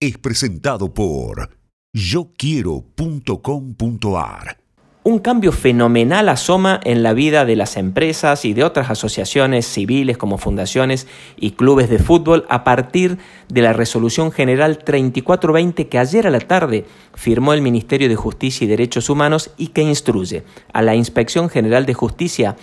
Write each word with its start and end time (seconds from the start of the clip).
es 0.00 0.16
presentado 0.16 0.94
por 0.94 1.50
yoquiero.com.ar. 1.92 4.58
Un 5.02 5.18
cambio 5.20 5.52
fenomenal 5.52 6.28
asoma 6.28 6.80
en 6.84 7.02
la 7.02 7.14
vida 7.14 7.44
de 7.44 7.56
las 7.56 7.76
empresas 7.76 8.44
y 8.44 8.52
de 8.52 8.62
otras 8.62 8.90
asociaciones 8.90 9.66
civiles 9.66 10.16
como 10.18 10.38
fundaciones 10.38 11.08
y 11.36 11.50
clubes 11.52 11.88
de 11.88 11.98
fútbol 11.98 12.44
a 12.48 12.62
partir 12.62 13.18
de 13.48 13.62
la 13.62 13.72
Resolución 13.72 14.30
General 14.30 14.78
3420 14.78 15.88
que 15.88 15.98
ayer 15.98 16.26
a 16.26 16.30
la 16.30 16.40
tarde 16.40 16.84
firmó 17.14 17.54
el 17.54 17.62
Ministerio 17.62 18.08
de 18.08 18.16
Justicia 18.16 18.66
y 18.66 18.68
Derechos 18.68 19.10
Humanos 19.10 19.50
y 19.56 19.68
que 19.68 19.82
instruye 19.82 20.44
a 20.72 20.82
la 20.82 20.94
Inspección 20.94 21.48
General 21.48 21.86
de 21.86 21.94
Justicia 21.94 22.56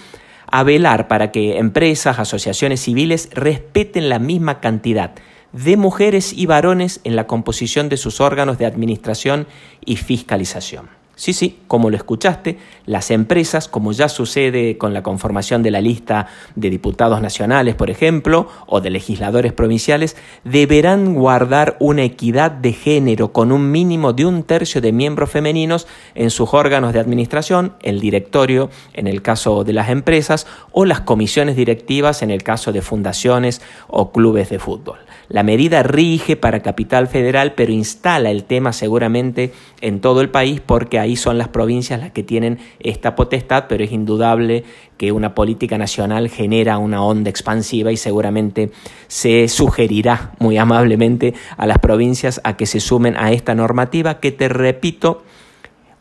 a 0.49 0.63
velar 0.63 1.07
para 1.07 1.31
que 1.31 1.57
empresas, 1.57 2.19
asociaciones 2.19 2.81
civiles 2.81 3.29
respeten 3.33 4.07
la 4.07 4.19
misma 4.19 4.61
cantidad 4.61 5.15
de 5.55 5.77
mujeres 5.77 6.33
y 6.33 6.47
varones 6.47 6.99
en 7.05 7.15
la 7.15 7.27
composición 7.27 7.87
de 7.87 7.95
sus 7.95 8.19
órganos 8.19 8.57
de 8.57 8.65
administración 8.65 9.47
y 9.85 9.95
fiscalización. 9.95 10.89
Sí, 11.15 11.31
sí, 11.31 11.59
como 11.67 11.89
lo 11.89 11.95
escuchaste, 11.95 12.57
las 12.85 13.09
empresas, 13.09 13.69
como 13.69 13.93
ya 13.93 14.09
sucede 14.09 14.77
con 14.77 14.93
la 14.93 15.01
conformación 15.01 15.63
de 15.63 15.71
la 15.71 15.79
lista 15.79 16.27
de 16.55 16.69
diputados 16.69 17.21
nacionales, 17.21 17.75
por 17.75 17.89
ejemplo, 17.89 18.49
o 18.67 18.81
de 18.81 18.89
legisladores 18.89 19.53
provinciales, 19.53 20.17
deberán 20.43 21.15
guardar 21.15 21.77
una 21.79 22.03
equidad 22.03 22.51
de 22.51 22.73
género 22.73 23.31
con 23.31 23.53
un 23.53 23.71
mínimo 23.71 24.11
de 24.11 24.25
un 24.25 24.43
tercio 24.43 24.81
de 24.81 24.91
miembros 24.91 25.31
femeninos 25.31 25.87
en 26.15 26.29
sus 26.29 26.53
órganos 26.53 26.91
de 26.91 26.99
administración, 26.99 27.73
el 27.81 28.01
directorio 28.01 28.69
en 28.93 29.07
el 29.07 29.21
caso 29.21 29.63
de 29.63 29.71
las 29.71 29.89
empresas, 29.89 30.47
o 30.73 30.83
las 30.83 30.99
comisiones 30.99 31.55
directivas 31.55 32.23
en 32.23 32.29
el 32.29 32.43
caso 32.43 32.73
de 32.73 32.81
fundaciones 32.81 33.61
o 33.87 34.11
clubes 34.11 34.49
de 34.49 34.59
fútbol. 34.59 34.97
La 35.27 35.43
medida 35.43 35.81
rige 35.81 36.35
para 36.35 36.61
Capital 36.61 37.07
Federal, 37.07 37.53
pero 37.53 37.71
instala 37.71 38.29
el 38.29 38.43
tema 38.43 38.73
seguramente 38.73 39.53
en 39.81 39.99
todo 39.99 40.21
el 40.21 40.29
país 40.29 40.61
porque 40.63 40.99
ahí 41.05 41.15
son 41.15 41.37
las 41.37 41.47
provincias 41.47 41.99
las 41.99 42.11
que 42.11 42.23
tienen 42.23 42.59
esta 42.79 43.15
potestad, 43.15 43.65
pero 43.69 43.83
es 43.83 43.91
indudable 43.91 44.63
que 44.97 45.11
una 45.11 45.35
política 45.35 45.77
nacional 45.77 46.29
genera 46.29 46.77
una 46.77 47.03
onda 47.03 47.29
expansiva 47.29 47.91
y 47.91 47.97
seguramente 47.97 48.71
se 49.07 49.47
sugerirá 49.47 50.31
muy 50.39 50.57
amablemente 50.57 51.33
a 51.57 51.65
las 51.65 51.79
provincias 51.79 52.41
a 52.43 52.57
que 52.57 52.65
se 52.65 52.79
sumen 52.79 53.15
a 53.17 53.31
esta 53.31 53.55
normativa 53.55 54.19
que 54.19 54.31
te 54.31 54.49
repito, 54.49 55.23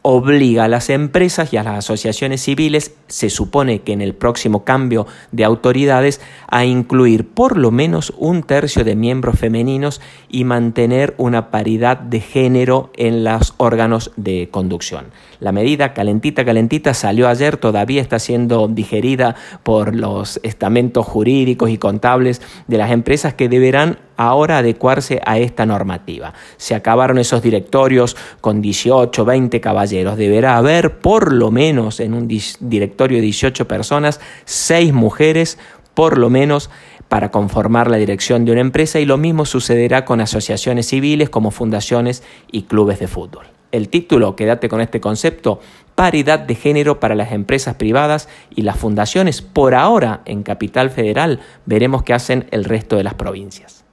obliga 0.07 0.65
a 0.65 0.69
las 0.69 0.91
empresas 0.91 1.51
y 1.55 1.57
a 1.57 1.63
las 1.63 1.79
asociaciones 1.79 2.43
civiles, 2.43 2.95
se 3.07 3.31
supone 3.31 3.81
que 3.81 3.95
en 3.95 4.03
el 4.03 4.15
próximo 4.15 4.63
cambio 4.63 5.07
de 5.33 5.45
autoridades, 5.45 6.21
a 6.47 6.67
incluir 6.67 7.27
por 7.27 7.57
lo 7.57 7.71
menos 7.71 8.13
un 8.19 8.43
tercio 8.43 8.85
de 8.85 8.97
miembros 8.97 9.39
femeninos 9.39 10.03
y 10.29 10.45
mantener 10.45 11.15
una 11.17 11.51
paridad 11.51 11.97
de 11.97 12.21
género 12.21 12.93
en 12.97 13.25
los 13.25 13.55
órganos 13.57 14.13
de 14.17 14.51
conducción. 14.51 15.07
La 15.41 15.53
medida 15.53 15.95
calentita, 15.95 16.45
calentita 16.45 16.93
salió 16.93 17.27
ayer, 17.27 17.57
todavía 17.57 18.03
está 18.03 18.19
siendo 18.19 18.69
digerida 18.69 19.37
por 19.63 19.97
los 19.97 20.39
estamentos 20.43 21.07
jurídicos 21.07 21.71
y 21.71 21.79
contables 21.79 22.43
de 22.67 22.77
las 22.77 22.91
empresas 22.91 23.33
que 23.33 23.49
deberán 23.49 23.99
ahora 24.17 24.59
adecuarse 24.59 25.21
a 25.25 25.39
esta 25.39 25.67
normativa. 25.67 26.35
Se 26.57 26.75
acabaron 26.75 27.19
esos 27.19 27.43
directorios 27.43 28.17
con 28.41 28.61
18, 28.61 29.25
20 29.25 29.61
caballeros. 29.61 30.17
Deberá 30.17 30.57
haber 30.57 30.99
por 30.99 31.33
lo 31.33 31.51
menos 31.51 32.01
en 32.01 32.15
un 32.15 32.29
directorio 32.61 33.19
de 33.19 33.23
18 33.23 33.67
personas, 33.67 34.21
6 34.45 34.93
mujeres, 34.93 35.59
por 35.95 36.19
lo 36.19 36.31
menos 36.31 36.71
para 37.09 37.31
conformar 37.31 37.91
la 37.91 37.97
dirección 37.97 38.45
de 38.45 38.53
una 38.53 38.61
empresa 38.61 38.99
y 38.99 39.05
lo 39.05 39.19
mismo 39.19 39.47
sucederá 39.47 40.05
con 40.05 40.21
asociaciones 40.21 40.89
civiles 40.89 41.31
como 41.31 41.51
fundaciones 41.51 42.23
y 42.51 42.63
clubes 42.63 42.99
de 42.99 43.09
fútbol. 43.09 43.47
El 43.73 43.89
título, 43.89 44.37
quédate 44.37 44.69
con 44.69 44.81
este 44.81 45.01
concepto, 45.01 45.59
paridad 45.95 46.39
de 46.39 46.55
género 46.55 47.01
para 47.01 47.15
las 47.15 47.33
empresas 47.33 47.75
privadas 47.75 48.29
y 48.55 48.63
las 48.63 48.77
fundaciones, 48.77 49.43
por 49.43 49.75
ahora 49.75 50.23
en 50.27 50.43
Capital 50.43 50.91
Federal, 50.91 51.41
veremos 51.67 52.05
qué 52.05 52.15
hacen 52.15 52.47
el 52.53 52.65
resto 52.65 52.97
de 52.97 53.05
las 53.05 53.15
provincias. 53.15 53.85